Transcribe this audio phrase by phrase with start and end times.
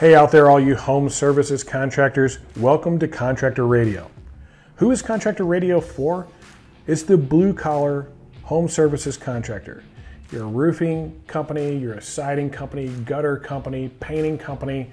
[0.00, 4.10] Hey, out there, all you home services contractors, welcome to Contractor Radio.
[4.76, 6.26] Who is Contractor Radio for?
[6.86, 8.06] It's the blue collar
[8.44, 9.84] home services contractor.
[10.32, 14.90] You're a roofing company, you're a siding company, gutter company, painting company,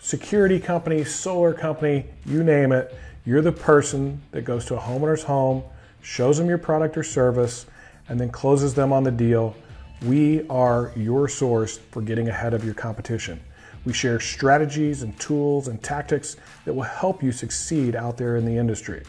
[0.00, 2.96] security company, solar company, you name it.
[3.26, 5.64] You're the person that goes to a homeowner's home,
[6.00, 7.66] shows them your product or service,
[8.08, 9.54] and then closes them on the deal.
[10.00, 13.38] We are your source for getting ahead of your competition.
[13.84, 18.46] We share strategies and tools and tactics that will help you succeed out there in
[18.46, 19.02] the industry.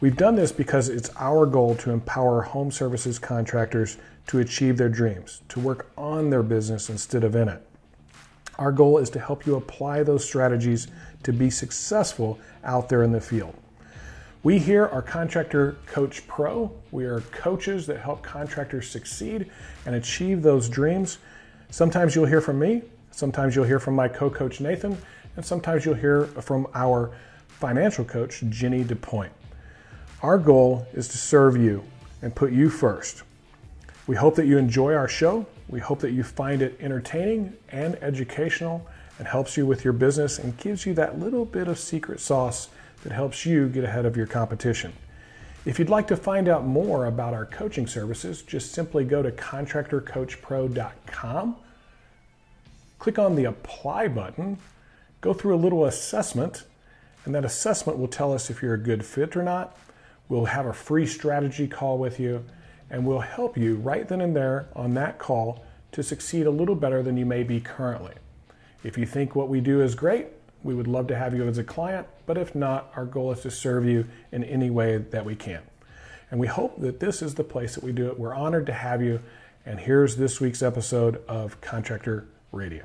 [0.00, 4.88] We've done this because it's our goal to empower home services contractors to achieve their
[4.88, 7.66] dreams, to work on their business instead of in it.
[8.58, 10.88] Our goal is to help you apply those strategies
[11.24, 13.54] to be successful out there in the field.
[14.42, 16.72] We here are Contractor Coach Pro.
[16.92, 19.50] We are coaches that help contractors succeed
[19.84, 21.18] and achieve those dreams.
[21.70, 24.96] Sometimes you'll hear from me, Sometimes you'll hear from my co coach Nathan,
[25.36, 27.10] and sometimes you'll hear from our
[27.48, 29.30] financial coach, Jenny DuPoint.
[30.22, 31.82] Our goal is to serve you
[32.22, 33.22] and put you first.
[34.06, 35.46] We hope that you enjoy our show.
[35.68, 38.86] We hope that you find it entertaining and educational
[39.18, 42.68] and helps you with your business and gives you that little bit of secret sauce
[43.02, 44.92] that helps you get ahead of your competition.
[45.64, 49.30] If you'd like to find out more about our coaching services, just simply go to
[49.30, 51.56] contractorcoachpro.com
[53.00, 54.58] click on the apply button,
[55.20, 56.64] go through a little assessment,
[57.24, 59.76] and that assessment will tell us if you're a good fit or not.
[60.28, 62.44] We'll have a free strategy call with you,
[62.90, 66.76] and we'll help you right then and there on that call to succeed a little
[66.76, 68.12] better than you may be currently.
[68.84, 70.26] If you think what we do is great,
[70.62, 73.40] we would love to have you as a client, but if not, our goal is
[73.40, 75.62] to serve you in any way that we can.
[76.30, 78.18] And we hope that this is the place that we do it.
[78.18, 79.20] We're honored to have you.
[79.64, 82.84] And here's this week's episode of Contractor Radio.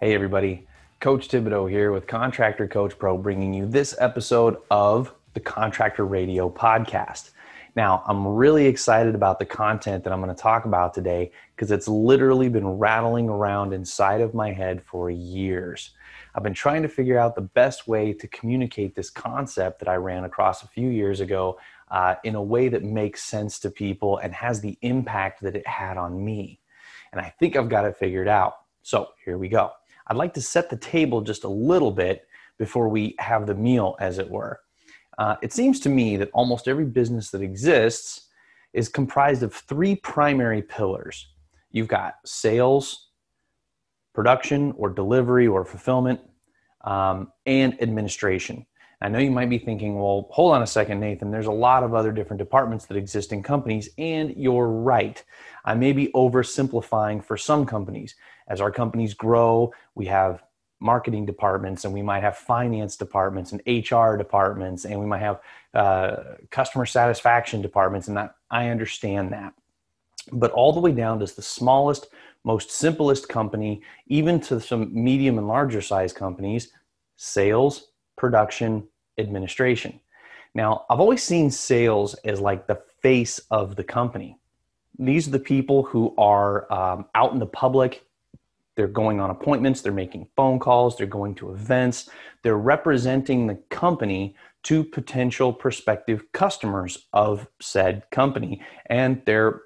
[0.00, 0.66] Hey, everybody.
[1.00, 6.48] Coach Thibodeau here with Contractor Coach Pro, bringing you this episode of the Contractor Radio
[6.48, 7.32] podcast.
[7.76, 11.70] Now, I'm really excited about the content that I'm going to talk about today because
[11.70, 15.90] it's literally been rattling around inside of my head for years.
[16.34, 19.96] I've been trying to figure out the best way to communicate this concept that I
[19.96, 21.58] ran across a few years ago
[21.90, 25.66] uh, in a way that makes sense to people and has the impact that it
[25.66, 26.60] had on me.
[27.12, 28.54] And I think I've got it figured out.
[28.82, 29.72] So here we go.
[30.06, 32.26] I'd like to set the table just a little bit
[32.58, 34.60] before we have the meal, as it were.
[35.18, 38.28] Uh, it seems to me that almost every business that exists
[38.72, 41.28] is comprised of three primary pillars.
[41.72, 43.10] You've got sales,
[44.14, 46.20] production or delivery or fulfillment,
[46.84, 48.66] um, and administration.
[49.02, 51.30] I know you might be thinking, well, hold on a second, Nathan.
[51.30, 55.22] There's a lot of other different departments that exist in companies, and you're right.
[55.64, 58.14] I may be oversimplifying for some companies.
[58.48, 60.42] As our companies grow, we have
[60.80, 65.40] marketing departments, and we might have finance departments and HR departments, and we might have
[65.72, 66.16] uh,
[66.50, 69.54] customer satisfaction departments, and that, I understand that.
[70.30, 72.08] But all the way down to the smallest,
[72.44, 76.72] most simplest company, even to some medium and larger size companies,
[77.16, 77.89] sales,
[78.20, 78.86] production,
[79.16, 79.98] administration.
[80.54, 84.36] Now, I've always seen sales as like the face of the company.
[84.98, 88.04] These are the people who are um, out in the public.
[88.76, 92.10] They're going on appointments, they're making phone calls, they're going to events,
[92.42, 98.62] they're representing the company to potential prospective customers of said company.
[98.86, 99.62] And they're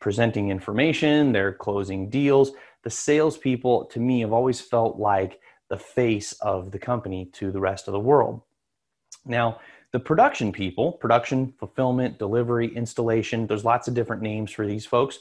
[0.00, 2.52] presenting information, they're closing deals.
[2.84, 7.60] The salespeople, to me, have always felt like the face of the company to the
[7.60, 8.42] rest of the world.
[9.24, 9.60] Now,
[9.92, 15.18] the production people, production, fulfillment, delivery, installation, there's lots of different names for these folks,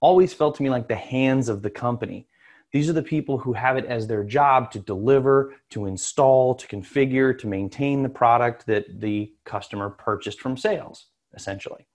[0.00, 2.26] always felt to me like the hands of the company.
[2.72, 6.66] These are the people who have it as their job to deliver, to install, to
[6.66, 11.86] configure, to maintain the product that the customer purchased from sales, essentially.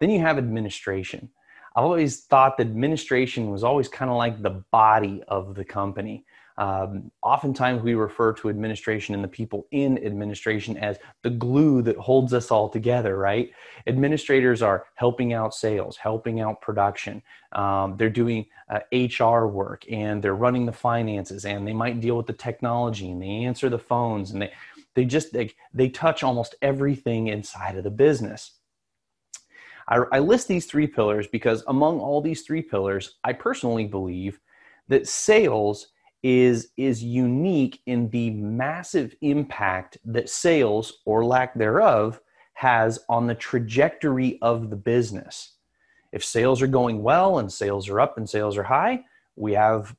[0.00, 1.28] Then you have administration.
[1.76, 6.24] I've always thought that administration was always kind of like the body of the company.
[6.58, 11.96] Um, oftentimes, we refer to administration and the people in administration as the glue that
[11.96, 13.52] holds us all together, right?
[13.86, 17.22] Administrators are helping out sales, helping out production.
[17.52, 22.16] Um, they're doing uh, HR work and they're running the finances and they might deal
[22.16, 24.52] with the technology and they answer the phones and they,
[24.94, 28.58] they just they, they touch almost everything inside of the business.
[29.86, 34.40] I, I list these three pillars because among all these three pillars, I personally believe
[34.88, 35.88] that sales
[36.22, 42.20] is is unique in the massive impact that sales or lack thereof
[42.54, 45.54] has on the trajectory of the business.
[46.12, 49.04] If sales are going well and sales are up and sales are high,
[49.36, 49.94] we have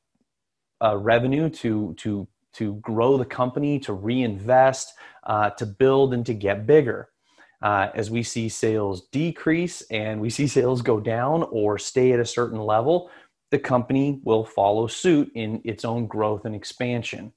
[0.83, 4.93] uh, revenue to to to grow the company, to reinvest,
[5.23, 7.09] uh, to build, and to get bigger.
[7.61, 12.19] Uh, as we see sales decrease and we see sales go down or stay at
[12.19, 13.09] a certain level,
[13.51, 17.33] the company will follow suit in its own growth and expansion.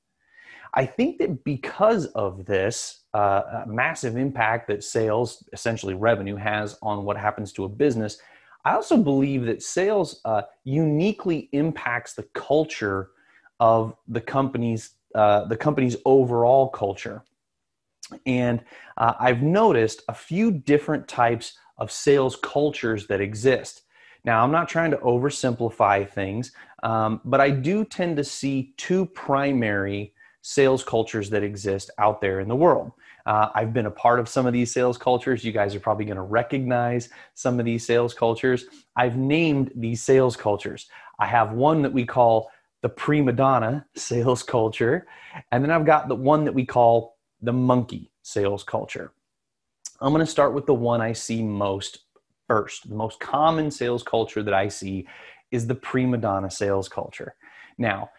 [0.74, 7.04] I think that because of this uh, massive impact that sales, essentially revenue, has on
[7.04, 8.18] what happens to a business,
[8.64, 13.10] I also believe that sales uh, uniquely impacts the culture
[13.60, 17.22] of the company's uh, the company's overall culture.
[18.24, 18.62] And
[18.96, 23.82] uh, I've noticed a few different types of sales cultures that exist.
[24.24, 26.52] Now, I'm not trying to oversimplify things,
[26.82, 32.40] um, but I do tend to see two primary sales cultures that exist out there
[32.40, 32.92] in the world.
[33.26, 35.44] Uh, I've been a part of some of these sales cultures.
[35.44, 38.66] You guys are probably going to recognize some of these sales cultures.
[38.96, 40.88] I've named these sales cultures.
[41.18, 45.06] I have one that we call the prima donna sales culture,
[45.52, 49.12] and then I've got the one that we call the monkey sales culture.
[50.00, 52.00] I'm going to start with the one I see most
[52.52, 52.86] first.
[52.86, 55.06] The most common sales culture that I see
[55.52, 57.34] is the prima donna sales culture.
[57.78, 58.10] Now,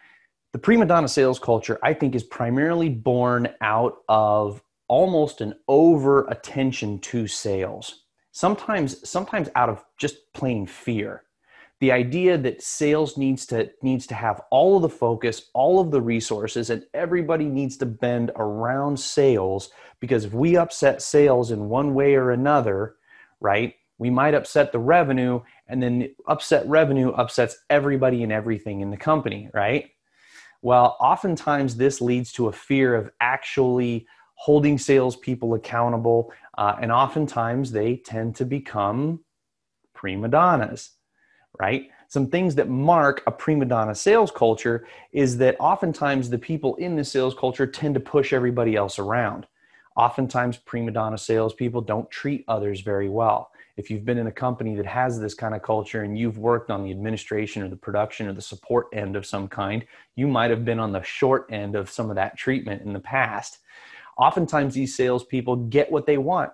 [0.52, 6.26] the prima donna sales culture, I think, is primarily born out of almost an over
[6.26, 8.06] attention to sales.
[8.32, 11.22] Sometimes, sometimes out of just plain fear.
[11.78, 15.92] The idea that sales needs to needs to have all of the focus, all of
[15.92, 19.70] the resources, and everybody needs to bend around sales
[20.00, 22.96] because if we upset sales in one way or another,
[23.40, 28.90] right, we might upset the revenue, and then upset revenue upsets everybody and everything in
[28.90, 29.90] the company, right?
[30.62, 37.70] Well, oftentimes this leads to a fear of actually holding salespeople accountable, uh, and oftentimes
[37.70, 39.20] they tend to become
[39.94, 40.90] prima donnas,
[41.60, 41.88] right?
[42.08, 46.96] Some things that mark a prima donna sales culture is that oftentimes the people in
[46.96, 49.46] the sales culture tend to push everybody else around.
[49.96, 54.76] Oftentimes, prima donna salespeople don't treat others very well if you've been in a company
[54.76, 58.28] that has this kind of culture and you've worked on the administration or the production
[58.28, 59.84] or the support end of some kind,
[60.14, 63.00] you might have been on the short end of some of that treatment in the
[63.00, 63.58] past.
[64.16, 66.52] Oftentimes, these salespeople get what they want.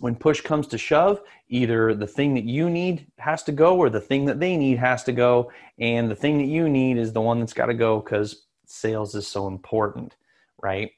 [0.00, 3.88] When push comes to shove, either the thing that you need has to go or
[3.88, 5.52] the thing that they need has to go.
[5.78, 9.14] And the thing that you need is the one that's got to go because sales
[9.14, 10.16] is so important,
[10.60, 10.90] right?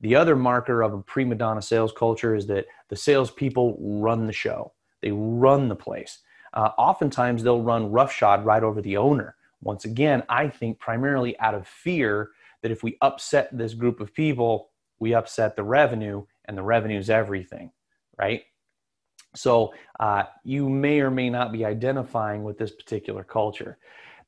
[0.00, 4.32] The other marker of a prima donna sales culture is that the salespeople run the
[4.32, 4.72] show.
[5.02, 6.18] They run the place.
[6.54, 9.36] Uh, oftentimes, they'll run roughshod right over the owner.
[9.62, 12.30] Once again, I think primarily out of fear
[12.62, 16.98] that if we upset this group of people, we upset the revenue, and the revenue
[16.98, 17.70] is everything,
[18.18, 18.42] right?
[19.34, 23.78] So uh, you may or may not be identifying with this particular culture.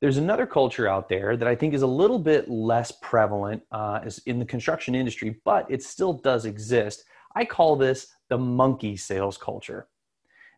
[0.00, 4.00] There's another culture out there that I think is a little bit less prevalent uh,
[4.26, 7.04] in the construction industry, but it still does exist.
[7.34, 9.88] I call this the monkey sales culture.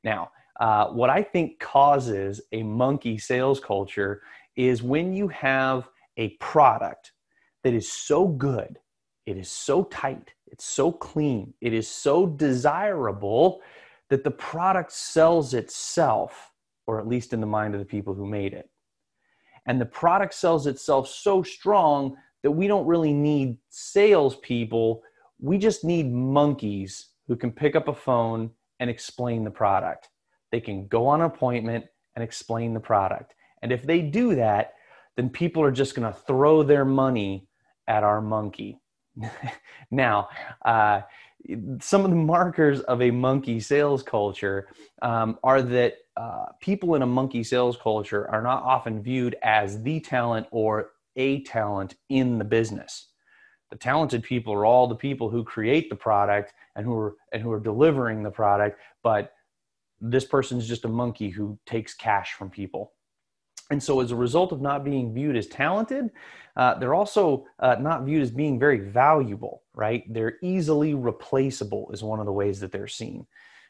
[0.04, 4.22] Now, uh, what I think causes a monkey sales culture
[4.56, 7.12] is when you have a product
[7.64, 8.78] that is so good,
[9.26, 13.60] it is so tight, it's so clean, it is so desirable
[14.10, 16.52] that the product sells itself,
[16.86, 18.68] or at least in the mind of the people who made it.
[19.66, 25.02] And the product sells itself so strong that we don't really need salespeople.
[25.40, 28.50] We just need monkeys who can pick up a phone
[28.82, 30.08] and explain the product.
[30.50, 31.84] They can go on appointment
[32.16, 33.32] and explain the product.
[33.62, 34.74] And if they do that,
[35.16, 37.46] then people are just going to throw their money
[37.86, 38.80] at our monkey.
[39.92, 40.28] now,
[40.64, 41.02] uh,
[41.80, 44.66] some of the markers of a monkey sales culture
[45.00, 49.80] um, are that uh, people in a monkey sales culture are not often viewed as
[49.82, 53.12] the talent or a talent in the business
[53.72, 57.42] the talented people are all the people who create the product and who are and
[57.42, 59.32] who are delivering the product but
[60.00, 62.92] this person is just a monkey who takes cash from people.
[63.70, 66.10] And so as a result of not being viewed as talented
[66.56, 70.04] uh, they're also uh, not viewed as being very valuable right?
[70.12, 73.26] They're easily replaceable is one of the ways that they're seen.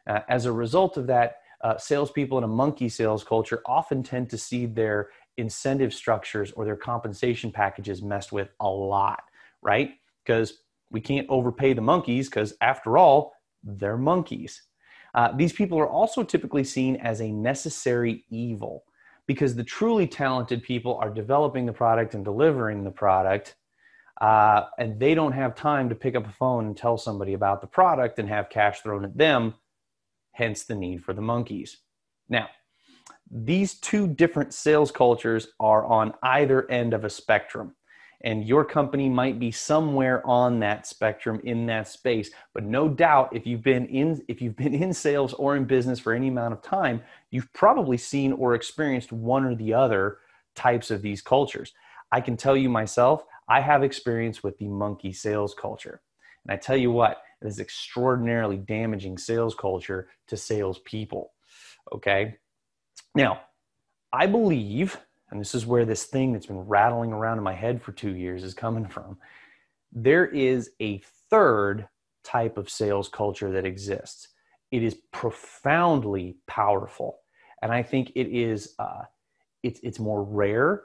[0.06, 4.28] Uh, as a result of that uh, salespeople in a monkey sales culture often tend
[4.30, 9.22] to see their incentive structures or their compensation packages messed with a lot
[9.62, 9.92] right?
[10.24, 10.61] Because
[10.92, 13.34] we can't overpay the monkeys because, after all,
[13.64, 14.62] they're monkeys.
[15.14, 18.84] Uh, these people are also typically seen as a necessary evil
[19.26, 23.56] because the truly talented people are developing the product and delivering the product,
[24.20, 27.60] uh, and they don't have time to pick up a phone and tell somebody about
[27.60, 29.54] the product and have cash thrown at them,
[30.32, 31.78] hence the need for the monkeys.
[32.28, 32.48] Now,
[33.30, 37.74] these two different sales cultures are on either end of a spectrum
[38.24, 42.30] and your company might be somewhere on that spectrum in that space.
[42.54, 45.98] But no doubt if you've been in if you've been in sales or in business
[45.98, 50.18] for any amount of time you've probably seen or experienced one or the other
[50.54, 51.72] types of these cultures.
[52.10, 56.00] I can tell you myself i have experience with the monkey sales culture.
[56.44, 61.32] And i tell you what it is extraordinarily damaging sales culture to salespeople
[61.92, 62.36] okay?
[63.14, 63.40] Now
[64.12, 64.98] i believe
[65.32, 68.14] and this is where this thing that's been rattling around in my head for two
[68.14, 69.16] years is coming from.
[69.90, 71.88] There is a third
[72.22, 74.28] type of sales culture that exists.
[74.70, 77.18] It is profoundly powerful,
[77.62, 78.74] and I think it is.
[78.78, 79.02] Uh,
[79.62, 80.82] it's it's more rare.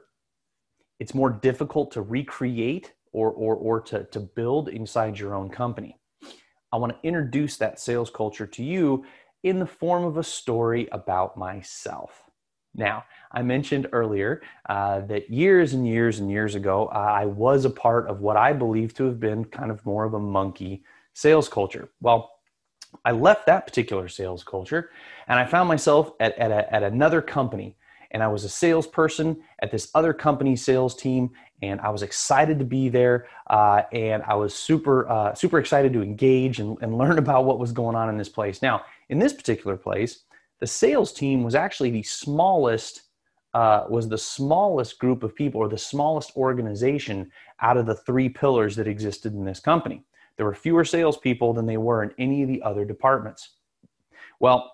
[1.00, 5.98] It's more difficult to recreate or or or to to build inside your own company.
[6.72, 9.06] I want to introduce that sales culture to you
[9.44, 12.27] in the form of a story about myself.
[12.78, 17.66] Now, I mentioned earlier uh, that years and years and years ago, uh, I was
[17.66, 20.84] a part of what I believe to have been kind of more of a monkey
[21.14, 21.90] sales culture.
[22.00, 22.32] Well,
[23.04, 24.92] I left that particular sales culture
[25.28, 27.76] and I found myself at, at, a, at another company.
[28.12, 31.32] And I was a salesperson at this other company sales team,
[31.62, 33.28] and I was excited to be there.
[33.48, 37.60] Uh, and I was super, uh, super excited to engage and, and learn about what
[37.60, 38.62] was going on in this place.
[38.62, 40.24] Now, in this particular place,
[40.60, 43.04] the sales team was actually the smallest
[43.54, 48.30] uh, was the smallest group of people or the smallest organization out of the three
[48.30, 50.04] pillars that existed in this company.
[50.36, 53.56] There were fewer salespeople than they were in any of the other departments.
[54.40, 54.72] Well,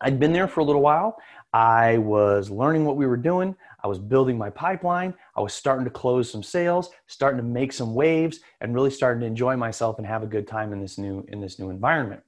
[0.00, 1.16] I'd been there for a little while.
[1.52, 3.54] I was learning what we were doing.
[3.82, 5.14] I was building my pipeline.
[5.36, 9.20] I was starting to close some sales, starting to make some waves, and really starting
[9.20, 12.22] to enjoy myself and have a good time in this new in this new environment.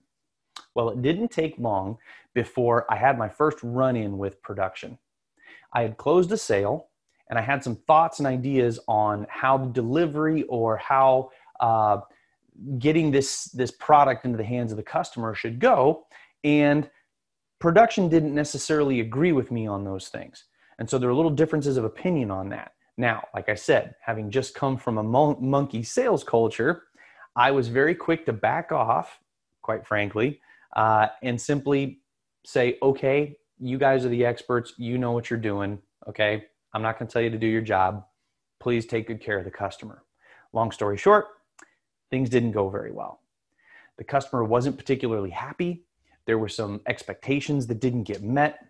[0.74, 1.98] Well, it didn't take long
[2.34, 4.98] before I had my first run in with production.
[5.72, 6.88] I had closed a sale
[7.28, 11.98] and I had some thoughts and ideas on how the delivery or how uh,
[12.78, 16.06] getting this, this product into the hands of the customer should go.
[16.44, 16.90] And
[17.58, 20.44] production didn't necessarily agree with me on those things.
[20.78, 22.72] And so there are little differences of opinion on that.
[22.96, 26.84] Now, like I said, having just come from a mon- monkey sales culture,
[27.36, 29.20] I was very quick to back off,
[29.62, 30.40] quite frankly,
[30.76, 32.00] uh, and simply
[32.44, 34.74] say, okay, you guys are the experts.
[34.76, 35.78] You know what you're doing.
[36.08, 36.44] Okay.
[36.72, 38.04] I'm not going to tell you to do your job.
[38.60, 40.04] Please take good care of the customer.
[40.52, 41.26] Long story short,
[42.10, 43.20] things didn't go very well.
[43.98, 45.84] The customer wasn't particularly happy.
[46.26, 48.66] There were some expectations that didn't get met,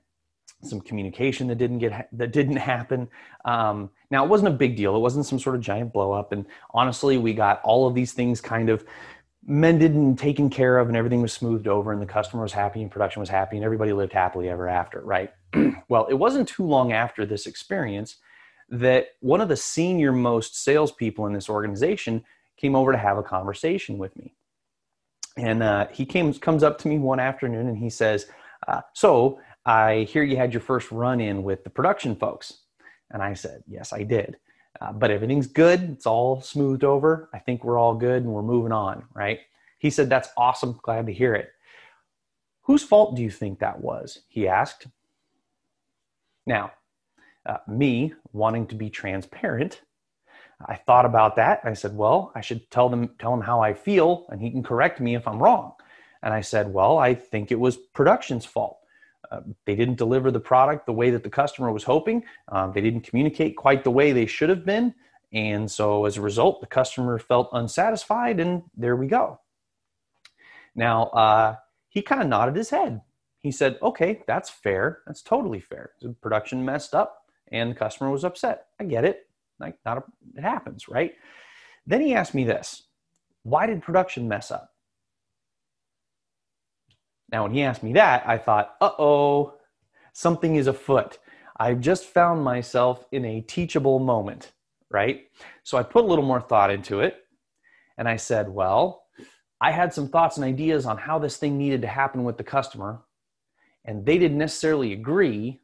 [0.63, 3.09] some communication that didn't get that didn't happen.
[3.45, 4.97] Um, now it wasn't a big deal.
[4.97, 6.33] It wasn't some sort of giant blow up.
[6.33, 8.85] And honestly, we got all of these things kind of
[9.47, 12.83] mended and taken care of and everything was smoothed over and the customer was happy
[12.83, 15.33] and production was happy and everybody lived happily ever after right?
[15.89, 18.17] Well it wasn't too long after this experience
[18.69, 22.25] that one of the senior most salespeople in this organization
[22.57, 24.35] came over to have a conversation with me.
[25.37, 28.27] And uh, he came comes up to me one afternoon and he says
[28.69, 32.59] uh, so i hear you had your first run in with the production folks.
[33.11, 34.37] And i said yes i did
[34.81, 35.83] uh, but everything's good.
[35.83, 37.29] It's all smoothed over.
[37.33, 39.41] I think we're all good and we're moving on, right?
[39.79, 40.79] He said, That's awesome.
[40.83, 41.51] Glad to hear it.
[42.63, 44.21] Whose fault do you think that was?
[44.29, 44.87] He asked.
[46.47, 46.73] Now,
[47.47, 49.81] uh, me wanting to be transparent,
[50.67, 51.61] I thought about that.
[51.65, 54.63] I said, Well, I should tell them, tell him how I feel, and he can
[54.63, 55.73] correct me if I'm wrong.
[56.23, 58.80] And I said, Well, I think it was production's fault.
[59.31, 62.25] Uh, they didn't deliver the product the way that the customer was hoping.
[62.49, 64.95] Um, they didn't communicate quite the way they should have been.
[65.33, 69.39] And so as a result, the customer felt unsatisfied, and there we go.
[70.75, 71.57] Now, uh,
[71.89, 73.01] he kind of nodded his head.
[73.39, 75.01] He said, Okay, that's fair.
[75.07, 75.93] That's totally fair.
[76.01, 78.67] The production messed up and the customer was upset.
[78.79, 79.29] I get it.
[79.59, 80.03] Like, not a,
[80.37, 81.13] it happens, right?
[81.87, 82.85] Then he asked me this
[83.43, 84.70] Why did production mess up?
[87.33, 89.55] Now, when he asked me that, I thought, uh oh,
[90.13, 91.19] something is afoot.
[91.59, 94.53] I've just found myself in a teachable moment,
[94.91, 95.23] right?
[95.63, 97.17] So I put a little more thought into it
[97.99, 99.05] and I said, well,
[99.61, 102.45] I had some thoughts and ideas on how this thing needed to happen with the
[102.45, 103.03] customer,
[103.85, 105.61] and they didn't necessarily agree.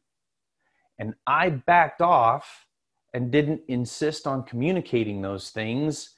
[0.98, 2.66] And I backed off
[3.14, 6.14] and didn't insist on communicating those things,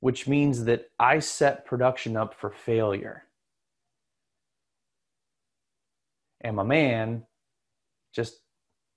[0.00, 3.24] which means that I set production up for failure.
[6.40, 7.24] And my man
[8.12, 8.40] just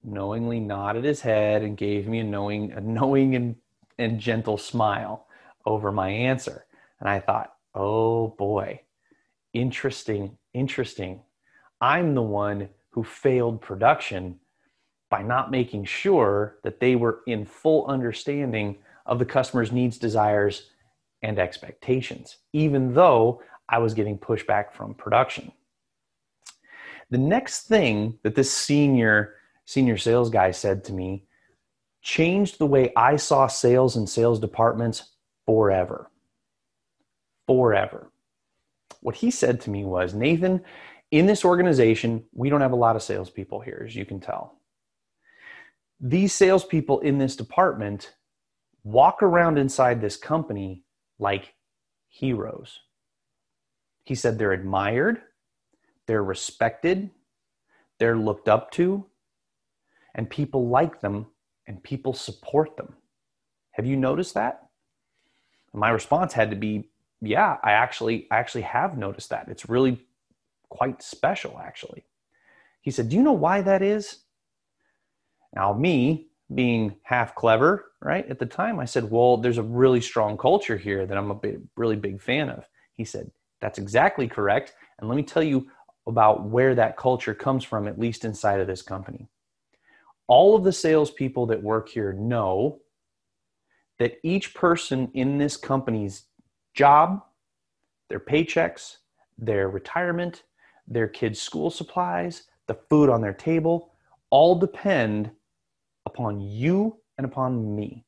[0.04, 3.56] knowingly nodded his head and gave me a knowing, a knowing and,
[3.98, 5.28] and gentle smile
[5.66, 6.66] over my answer.
[7.00, 8.82] And I thought, oh boy,
[9.54, 11.22] interesting, interesting.
[11.80, 14.40] I'm the one who failed production
[15.10, 20.70] by not making sure that they were in full understanding of the customer's needs, desires,
[21.22, 25.52] and expectations, even though I was getting pushback from production.
[27.14, 31.28] The next thing that this senior senior sales guy said to me
[32.02, 35.12] changed the way I saw sales and sales departments
[35.46, 36.10] forever.
[37.46, 38.12] Forever.
[39.02, 40.64] What he said to me was, Nathan,
[41.12, 44.58] in this organization, we don't have a lot of salespeople here, as you can tell.
[46.00, 48.12] These salespeople in this department
[48.84, 50.82] walk around inside this company
[51.20, 51.54] like
[52.08, 52.80] heroes.
[54.04, 55.22] He said they're admired,
[56.08, 57.10] they're respected,
[58.00, 59.06] they're looked up to,
[60.16, 61.28] and people like them
[61.68, 62.96] and people support them.
[63.72, 64.64] Have you noticed that?
[65.74, 66.90] my response had to be,
[67.22, 69.48] yeah, I actually I actually have noticed that.
[69.48, 70.00] It's really
[70.70, 72.06] quite special actually.
[72.82, 74.20] He said, "Do you know why that is?"
[75.56, 78.28] Now me, being half clever, right?
[78.30, 81.40] At the time I said, "Well, there's a really strong culture here that I'm a
[81.76, 83.32] really big fan of." He said,
[83.62, 85.68] "That's exactly correct, and let me tell you
[86.06, 89.28] about where that culture comes from at least inside of this company."
[90.28, 92.80] all of the salespeople that work here know
[94.00, 96.24] that each person in this company's
[96.74, 97.24] job,
[98.10, 98.98] their paychecks,
[99.38, 100.44] their retirement,
[100.88, 103.94] their kids' school supplies, the food on their table,
[104.30, 105.30] all depend
[106.06, 108.04] upon you and upon me.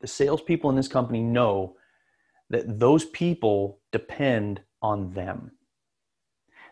[0.00, 1.76] The salespeople in this company know
[2.48, 5.52] that those people depend on them.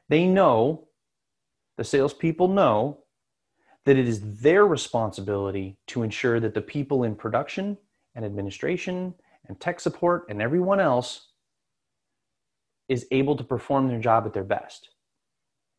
[0.09, 0.89] They know,
[1.77, 3.05] the salespeople know
[3.85, 7.79] that it is their responsibility to ensure that the people in production
[8.15, 9.15] and administration
[9.47, 11.29] and tech support and everyone else
[12.89, 14.91] is able to perform their job at their best.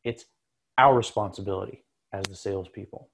[0.03, 0.25] It's
[0.77, 1.83] our responsibility
[2.13, 3.09] as the salespeople.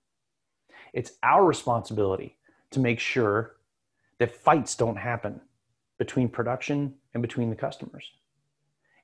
[0.93, 2.37] It's our responsibility
[2.72, 3.55] to make sure
[4.20, 5.42] that fights don't happen
[5.98, 8.11] between production and between the customers.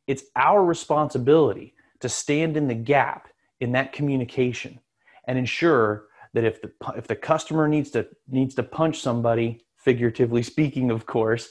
[0.08, 4.80] It's our responsibility to stand in the gap in that communication
[5.28, 10.44] and ensure that if the if the customer needs to needs to punch somebody figuratively
[10.44, 11.50] speaking of course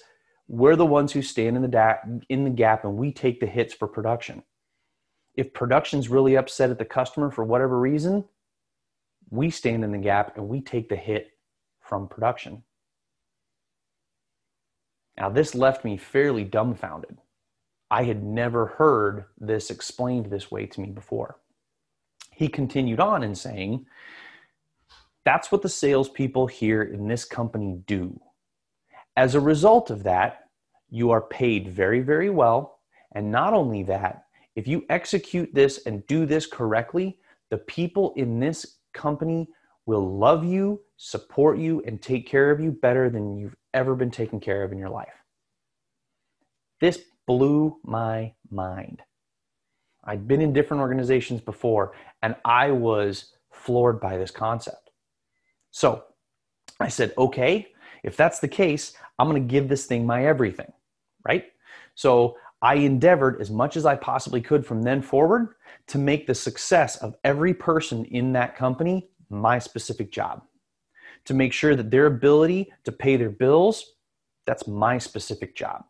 [0.50, 3.46] we're the ones who stand in the da- in the gap and we take the
[3.46, 4.42] hits for production.
[5.36, 8.24] If production's really upset at the customer for whatever reason
[9.30, 11.28] we stand in the gap and we take the hit
[11.80, 12.64] from production.
[15.16, 17.16] Now this left me fairly dumbfounded
[17.90, 21.36] i had never heard this explained this way to me before
[22.40, 23.84] he continued on in saying,
[25.26, 28.18] That's what the salespeople here in this company do.
[29.14, 30.44] As a result of that,
[30.88, 32.78] you are paid very, very well.
[33.12, 34.24] And not only that,
[34.56, 37.18] if you execute this and do this correctly,
[37.50, 39.46] the people in this company
[39.84, 44.10] will love you, support you, and take care of you better than you've ever been
[44.10, 45.08] taken care of in your life.
[46.80, 49.02] This blew my mind.
[50.02, 54.90] I'd been in different organizations before and I was floored by this concept.
[55.70, 56.02] So
[56.80, 57.68] I said, okay,
[58.02, 60.72] if that's the case, I'm going to give this thing my everything,
[61.24, 61.44] right?
[61.94, 65.54] So I endeavored as much as I possibly could from then forward
[65.86, 70.42] to make the success of every person in that company my specific job.
[71.26, 73.84] To make sure that their ability to pay their bills,
[74.46, 75.84] that's my specific job.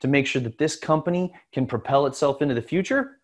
[0.00, 3.20] To make sure that this company can propel itself into the future,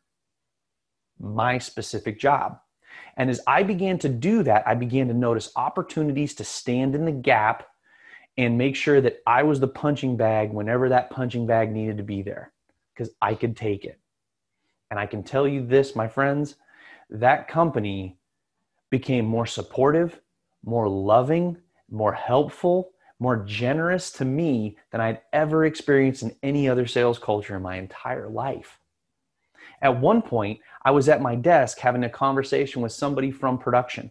[1.20, 2.58] my specific job.
[3.16, 7.04] And as I began to do that, I began to notice opportunities to stand in
[7.04, 7.68] the gap
[8.38, 12.02] and make sure that I was the punching bag whenever that punching bag needed to
[12.02, 12.52] be there
[12.94, 14.00] because I could take it.
[14.90, 16.56] And I can tell you this, my friends,
[17.10, 18.18] that company
[18.90, 20.20] became more supportive,
[20.64, 21.58] more loving,
[21.90, 22.91] more helpful,
[23.22, 27.76] more generous to me than I'd ever experienced in any other sales culture in my
[27.76, 28.80] entire life.
[29.80, 34.10] At one point, I was at my desk having a conversation with somebody from production.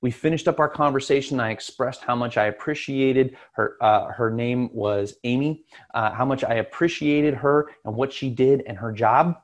[0.00, 1.40] We finished up our conversation.
[1.40, 3.76] I expressed how much I appreciated her.
[3.80, 5.64] Uh, her name was Amy.
[5.94, 9.40] Uh, how much I appreciated her and what she did and her job.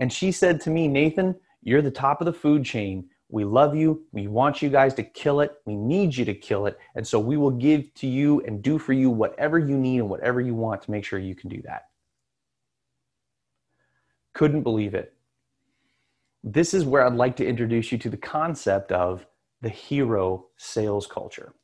[0.00, 3.08] And she said to me, Nathan, you're the top of the food chain.
[3.34, 4.04] We love you.
[4.12, 5.54] We want you guys to kill it.
[5.66, 6.78] We need you to kill it.
[6.94, 10.08] And so we will give to you and do for you whatever you need and
[10.08, 11.86] whatever you want to make sure you can do that.
[14.34, 15.14] Couldn't believe it.
[16.44, 19.26] This is where I'd like to introduce you to the concept of
[19.62, 21.54] the hero sales culture.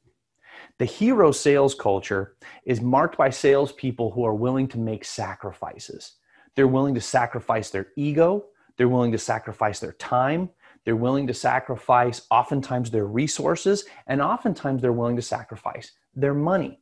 [0.79, 6.15] The hero sales culture is marked by salespeople who are willing to make sacrifices.
[6.57, 10.51] They're willing to sacrifice their ego, they're willing to sacrifice their time,
[10.91, 16.81] they're willing to sacrifice oftentimes their resources, and oftentimes they're willing to sacrifice their money.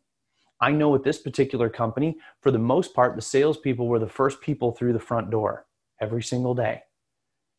[0.62, 4.40] I know at this particular company, for the most part, the salespeople were the first
[4.40, 5.66] people through the front door
[6.00, 6.84] every single day.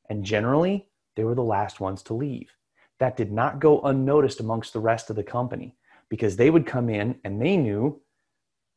[0.10, 2.50] And generally, they were the last ones to leave.
[2.98, 5.78] That did not go unnoticed amongst the rest of the company
[6.10, 8.02] because they would come in and they knew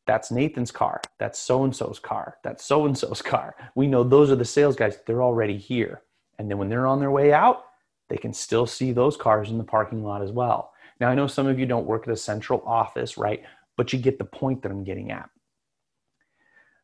[0.07, 3.57] that's Nathan's car, that's so and so's car, that's so and so's car.
[3.75, 6.03] We know those are the sales guys, they're already here.
[6.42, 7.66] And then when they're on their way out,
[8.09, 10.72] they can still see those cars in the parking lot as well.
[10.98, 13.44] Now, I know some of you don't work at a central office, right?
[13.76, 15.31] But you get the point that I'm getting at.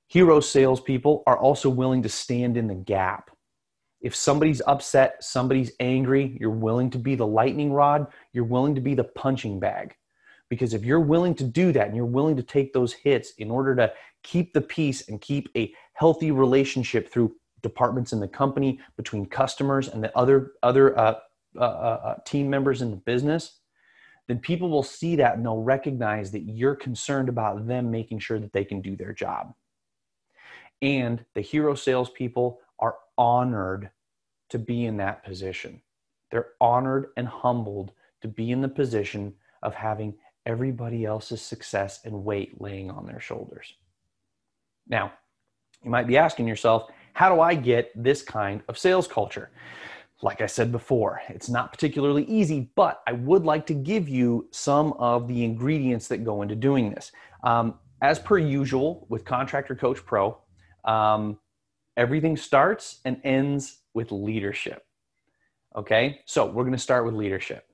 [0.07, 3.33] Hero salespeople are also willing to stand in the gap.
[4.01, 8.81] If somebody's upset, somebody's angry, you're willing to be the lightning rod, you're willing to
[8.81, 9.97] be the punching bag.
[10.49, 13.51] Because if you're willing to do that and you're willing to take those hits in
[13.51, 13.93] order to
[14.23, 19.89] keep the peace and keep a healthy relationship through departments in the company, between customers
[19.89, 21.15] and the other other uh,
[21.57, 23.59] uh, uh, uh, team members in the business,
[24.27, 28.39] then people will see that and they'll recognize that you're concerned about them making sure
[28.39, 29.55] that they can do their job.
[30.83, 33.91] And the hero salespeople are honored
[34.51, 35.81] to be in that position.
[36.31, 40.15] They're honored and humbled to be in the position of having
[40.47, 43.75] everybody else's success and weight laying on their shoulders.
[44.87, 45.13] Now,
[45.83, 49.51] you might be asking yourself, how do I get this kind of sales culture?
[50.23, 54.47] Like I said before, it's not particularly easy, but I would like to give you
[54.53, 57.11] some of the ingredients that go into doing this.
[57.43, 60.39] Um, as per usual with Contractor Coach Pro,
[60.85, 61.41] um,
[61.97, 64.87] everything starts and ends with leadership.
[65.75, 67.65] Okay, so we're going to start with leadership.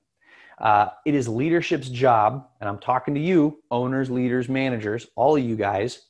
[0.57, 5.43] Uh, it is leadership's job, and I'm talking to you, owners, leaders, managers, all of
[5.43, 6.07] you guys.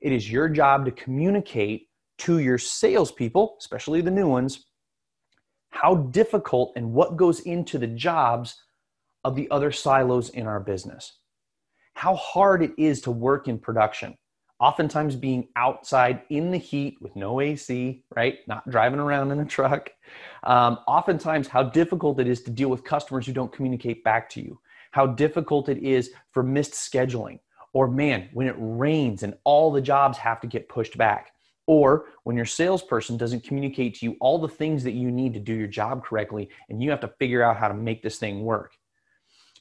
[0.00, 1.88] It is your job to communicate
[2.22, 4.66] to your salespeople, especially the new ones,
[5.70, 8.62] how difficult and what goes into the jobs
[9.24, 11.18] of the other silos in our business.
[11.94, 14.16] How hard it is to work in production
[14.62, 18.38] oftentimes being outside in the heat with no AC, right?
[18.46, 19.90] Not driving around in a truck.
[20.44, 24.40] Um, oftentimes, how difficult it is to deal with customers who don't communicate back to
[24.40, 24.60] you.
[24.92, 27.40] How difficult it is for missed scheduling.
[27.72, 31.31] Or, man, when it rains and all the jobs have to get pushed back.
[31.66, 35.40] Or when your salesperson doesn't communicate to you all the things that you need to
[35.40, 38.42] do your job correctly and you have to figure out how to make this thing
[38.42, 38.72] work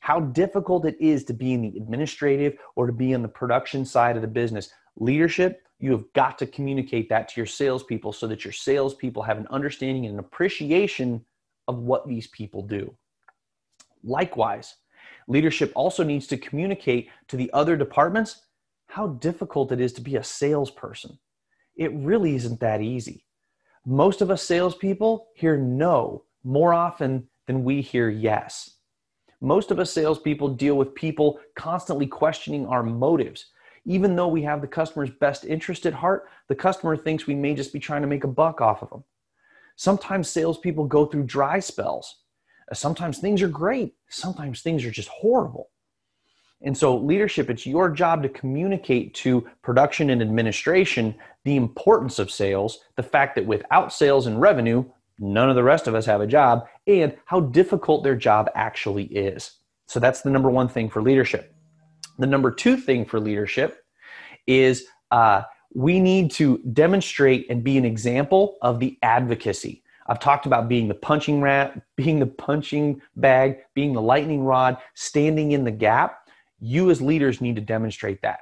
[0.01, 3.85] how difficult it is to be in the administrative or to be on the production
[3.85, 8.27] side of the business leadership, you have got to communicate that to your salespeople so
[8.27, 11.23] that your salespeople have an understanding and an appreciation
[11.67, 12.93] of what these people do.
[14.03, 14.75] Likewise,
[15.27, 18.41] leadership also needs to communicate to the other departments
[18.87, 21.17] how difficult it is to be a salesperson.
[21.81, 23.25] It really isn't that easy.
[23.87, 28.75] Most of us salespeople hear no more often than we hear yes.
[29.41, 33.47] Most of us salespeople deal with people constantly questioning our motives,
[33.83, 37.55] even though we have the customer's best interest at heart, the customer thinks we may
[37.55, 39.03] just be trying to make a buck off of them.
[39.75, 42.19] Sometimes salespeople go through dry spells.
[42.73, 43.95] Sometimes things are great.
[44.07, 45.71] Sometimes things are just horrible.
[46.63, 52.29] And so, leadership, it's your job to communicate to production and administration the importance of
[52.29, 54.85] sales, the fact that without sales and revenue,
[55.17, 59.05] none of the rest of us have a job, and how difficult their job actually
[59.05, 59.53] is.
[59.87, 61.55] So, that's the number one thing for leadership.
[62.19, 63.83] The number two thing for leadership
[64.45, 65.43] is uh,
[65.73, 69.83] we need to demonstrate and be an example of the advocacy.
[70.07, 74.77] I've talked about being the punching rat, being the punching bag, being the lightning rod,
[74.93, 76.19] standing in the gap.
[76.61, 78.41] You as leaders need to demonstrate that.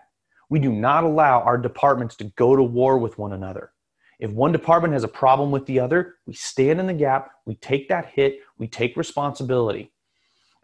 [0.50, 3.72] We do not allow our departments to go to war with one another.
[4.20, 7.56] If one department has a problem with the other, we stand in the gap, we
[7.56, 9.94] take that hit, we take responsibility.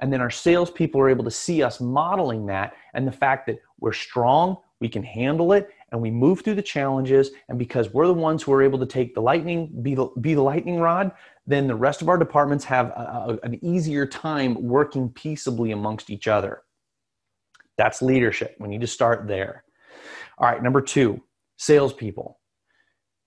[0.02, 3.60] And then our salespeople are able to see us modeling that and the fact that
[3.80, 7.32] we're strong, we can handle it, and we move through the challenges.
[7.48, 10.34] And because we're the ones who are able to take the lightning, be the, be
[10.34, 11.14] the lightning rod,
[11.48, 16.10] then the rest of our departments have a, a, an easier time working peaceably amongst
[16.10, 16.64] each other.
[17.78, 18.56] That's leadership.
[18.60, 19.64] We need to start there.
[20.38, 21.22] All right, number two,
[21.58, 22.40] salespeople.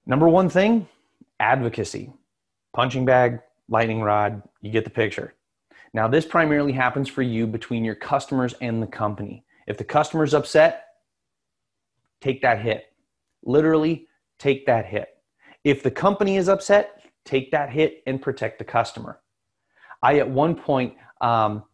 [0.07, 0.89] Number one thing,
[1.41, 2.13] advocacy.
[2.75, 5.35] Punching bag, lightning rod, you get the picture.
[5.95, 9.45] Now, this primarily happens for you between your customers and the company.
[9.67, 10.85] If the customer's upset,
[12.21, 12.85] take that hit.
[13.43, 14.07] Literally,
[14.39, 15.09] take that hit.
[15.65, 19.21] If the company is upset, take that hit and protect the customer.
[20.03, 21.65] I, at one point, um,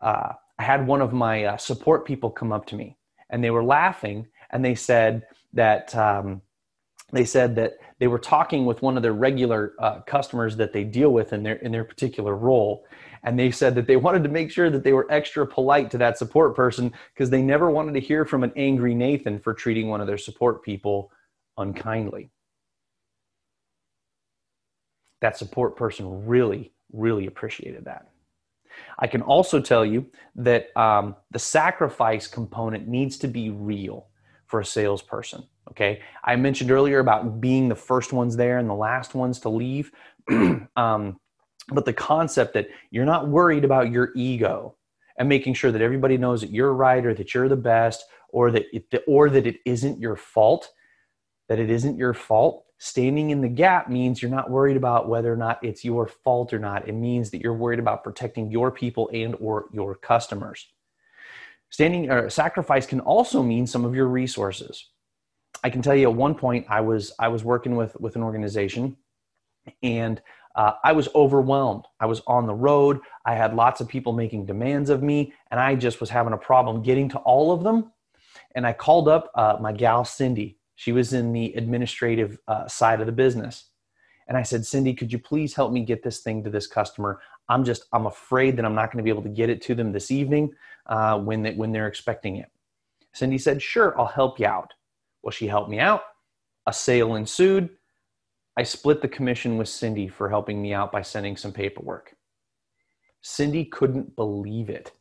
[0.00, 2.98] uh, I had one of my uh, support people come up to me
[3.30, 5.22] and they were laughing and they said
[5.54, 6.42] that um,
[7.12, 10.84] they said that they were talking with one of their regular uh, customers that they
[10.84, 12.84] deal with in their in their particular role
[13.22, 15.96] and they said that they wanted to make sure that they were extra polite to
[15.96, 19.88] that support person because they never wanted to hear from an angry Nathan for treating
[19.88, 21.10] one of their support people
[21.56, 22.28] unkindly.
[25.22, 28.10] That support person really, really appreciated that.
[28.98, 30.06] I can also tell you
[30.36, 34.08] that um, the sacrifice component needs to be real
[34.46, 35.44] for a salesperson.
[35.70, 36.00] Okay.
[36.24, 39.92] I mentioned earlier about being the first ones there and the last ones to leave.
[40.76, 41.20] um,
[41.68, 44.76] but the concept that you're not worried about your ego
[45.18, 48.50] and making sure that everybody knows that you're right or that you're the best or
[48.50, 50.70] that it, or that it isn't your fault
[51.50, 55.32] that it isn't your fault standing in the gap means you're not worried about whether
[55.32, 58.70] or not it's your fault or not it means that you're worried about protecting your
[58.70, 60.66] people and or your customers
[61.68, 64.88] standing or sacrifice can also mean some of your resources
[65.62, 68.22] i can tell you at one point i was i was working with with an
[68.22, 68.96] organization
[69.82, 70.22] and
[70.56, 71.86] uh, I was overwhelmed.
[72.00, 73.00] I was on the road.
[73.24, 76.38] I had lots of people making demands of me, and I just was having a
[76.38, 77.92] problem getting to all of them.
[78.54, 80.58] And I called up uh, my gal, Cindy.
[80.80, 83.66] She was in the administrative uh, side of the business.
[84.28, 87.20] And I said, Cindy, could you please help me get this thing to this customer?
[87.50, 89.74] I'm just, I'm afraid that I'm not going to be able to get it to
[89.74, 90.54] them this evening
[90.86, 92.50] uh, when, they, when they're expecting it.
[93.12, 94.72] Cindy said, Sure, I'll help you out.
[95.22, 96.00] Well, she helped me out.
[96.66, 97.68] A sale ensued
[98.56, 102.14] I split the commission with Cindy for helping me out by sending some paperwork.
[103.20, 104.92] Cindy couldn't believe it.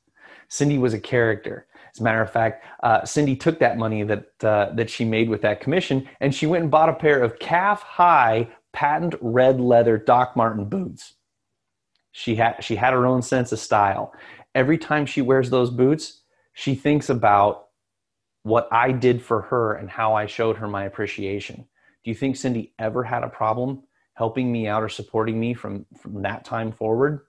[0.49, 1.67] Cindy was a character.
[1.93, 5.29] As a matter of fact, uh, Cindy took that money that uh, that she made
[5.29, 9.97] with that commission and she went and bought a pair of calf-high patent red leather
[9.97, 11.13] Doc Martin boots.
[12.11, 14.13] She had she had her own sense of style.
[14.53, 16.21] Every time she wears those boots,
[16.53, 17.67] she thinks about
[18.43, 21.67] what I did for her and how I showed her my appreciation.
[22.03, 23.83] Do you think Cindy ever had a problem
[24.13, 27.21] helping me out or supporting me from, from that time forward?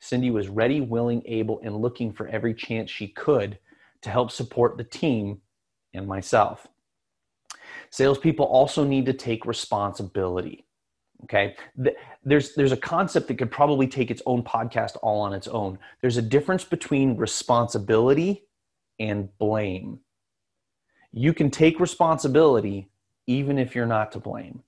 [0.00, 3.58] Cindy was ready, willing, able, and looking for every chance she could
[4.02, 5.40] to help support the team
[5.92, 6.66] and myself.
[7.90, 10.64] Salespeople also need to take responsibility.
[11.24, 11.56] Okay,
[12.24, 15.78] there's there's a concept that could probably take its own podcast all on its own.
[16.00, 18.44] There's a difference between responsibility
[19.00, 19.98] and blame.
[21.10, 22.88] You can take responsibility
[23.26, 24.62] even if you're not to blame.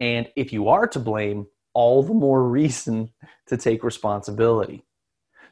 [0.00, 3.10] And if you are to blame, all the more reason
[3.46, 4.84] to take responsibility.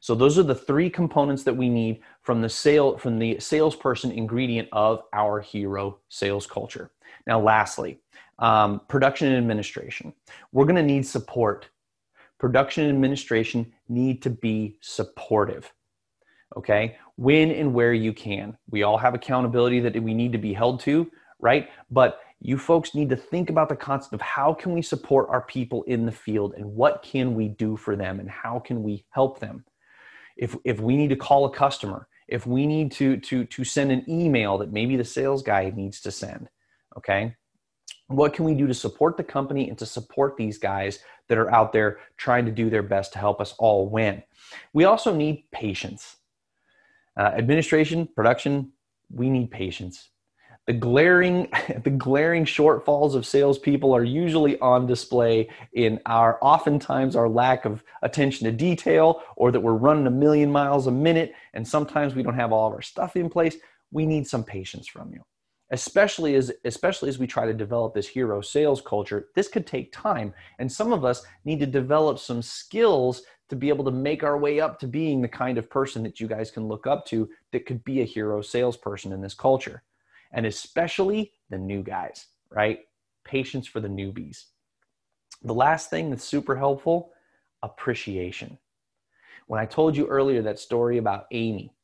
[0.00, 4.10] So those are the three components that we need from the sale from the salesperson
[4.10, 6.90] ingredient of our hero sales culture.
[7.26, 8.00] Now, lastly,
[8.40, 10.12] um, production and administration.
[10.50, 11.68] We're going to need support.
[12.40, 15.72] Production and administration need to be supportive.
[16.56, 18.58] Okay, when and where you can.
[18.70, 21.10] We all have accountability that we need to be held to
[21.42, 21.68] right?
[21.90, 25.42] But you folks need to think about the concept of how can we support our
[25.42, 29.04] people in the field and what can we do for them and how can we
[29.10, 29.64] help them?
[30.36, 33.92] If, if we need to call a customer, if we need to, to, to send
[33.92, 36.48] an email that maybe the sales guy needs to send,
[36.98, 37.36] okay?
[38.08, 41.52] What can we do to support the company and to support these guys that are
[41.54, 44.20] out there trying to do their best to help us all win?
[44.72, 46.16] We also need patience.
[47.16, 48.72] Uh, administration, production,
[49.10, 50.08] we need patience
[50.66, 51.48] the glaring
[51.84, 57.82] the glaring shortfalls of salespeople are usually on display in our oftentimes our lack of
[58.02, 62.22] attention to detail or that we're running a million miles a minute and sometimes we
[62.22, 63.56] don't have all of our stuff in place.
[63.90, 65.22] We need some patience from you.
[65.70, 69.92] Especially as especially as we try to develop this hero sales culture this could take
[69.92, 74.22] time and some of us need to develop some skills to be able to make
[74.22, 77.04] our way up to being the kind of person that you guys can look up
[77.06, 79.82] to that could be a hero salesperson in this culture
[80.32, 82.80] and especially the new guys, right?
[83.24, 84.44] Patience for the newbies.
[85.42, 87.10] The last thing that's super helpful
[87.62, 88.58] appreciation.
[89.46, 91.74] When I told you earlier that story about Amy,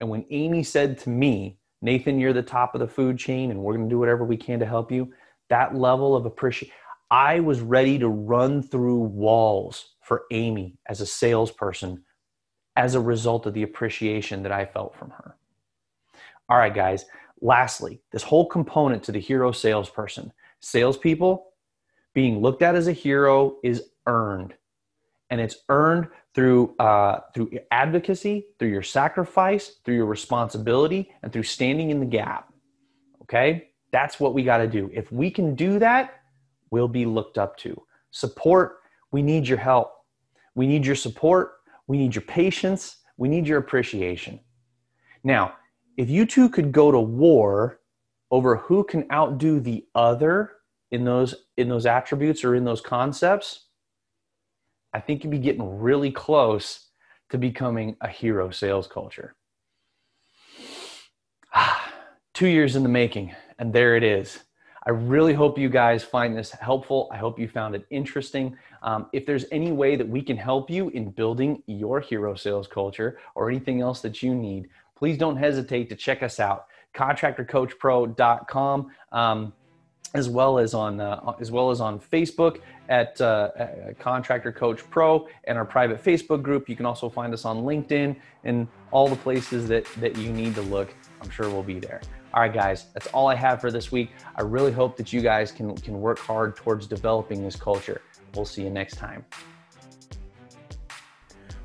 [0.00, 3.60] and when Amy said to me, Nathan, you're the top of the food chain and
[3.60, 5.12] we're going to do whatever we can to help you,
[5.48, 6.74] that level of appreciation,
[7.10, 12.04] I was ready to run through walls for Amy as a salesperson
[12.76, 15.36] as a result of the appreciation that I felt from her.
[16.48, 17.04] All right, guys,
[17.40, 21.46] Lastly, this whole component to the hero salesperson, salespeople
[22.14, 24.54] being looked at as a hero is earned,
[25.30, 31.44] and it's earned through uh, through advocacy, through your sacrifice, through your responsibility, and through
[31.44, 32.52] standing in the gap.
[33.22, 34.90] Okay, that's what we got to do.
[34.92, 36.22] If we can do that,
[36.70, 37.80] we'll be looked up to.
[38.10, 38.78] Support.
[39.12, 39.92] We need your help.
[40.54, 41.52] We need your support.
[41.86, 42.96] We need your patience.
[43.16, 44.40] We need your appreciation.
[45.24, 45.54] Now,
[45.98, 47.80] if you two could go to war
[48.30, 50.52] over who can outdo the other
[50.92, 53.66] in those in those attributes or in those concepts,
[54.94, 56.86] I think you'd be getting really close
[57.30, 59.34] to becoming a hero sales culture.
[62.32, 64.38] Two years in the making, and there it is.
[64.86, 67.10] I really hope you guys find this helpful.
[67.12, 68.56] I hope you found it interesting.
[68.82, 72.66] Um, if there's any way that we can help you in building your hero sales
[72.66, 76.66] culture or anything else that you need, please don't hesitate to check us out.
[76.94, 78.90] ContractorCoachPro.com.
[79.12, 79.52] Um,
[80.14, 83.50] as well as on uh, as well as on Facebook at uh,
[83.98, 86.68] Contractor Coach Pro and our private Facebook group.
[86.68, 90.54] You can also find us on LinkedIn and all the places that that you need
[90.54, 90.94] to look.
[91.20, 92.00] I'm sure we'll be there.
[92.32, 94.10] All right, guys, that's all I have for this week.
[94.36, 98.00] I really hope that you guys can can work hard towards developing this culture.
[98.34, 99.24] We'll see you next time.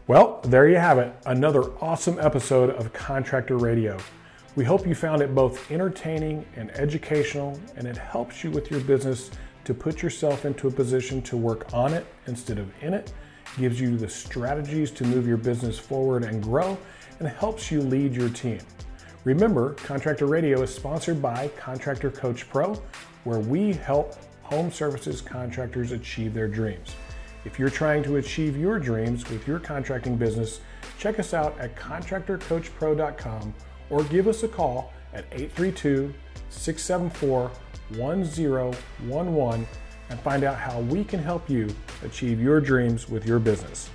[0.06, 1.16] Well, there you have it.
[1.28, 3.98] Another awesome episode of Contractor Radio.
[4.58, 8.82] We hope you found it both entertaining and educational, and it helps you with your
[8.82, 9.32] business
[9.64, 13.14] to put yourself into a position to work on it instead of in it,
[13.58, 16.78] gives you the strategies to move your business forward and grow,
[17.20, 18.60] and helps you lead your team.
[19.24, 22.74] Remember, Contractor Radio is sponsored by Contractor Coach Pro,
[23.24, 26.94] where we help home services contractors achieve their dreams.
[27.46, 30.62] If you're trying to achieve your dreams with your contracting business,
[30.98, 33.54] check us out at contractorcoachpro.com
[33.90, 36.14] or give us a call at 832
[36.50, 37.52] 674
[37.98, 39.68] 1011
[40.10, 41.68] and find out how we can help you
[42.04, 43.90] achieve your dreams with your business.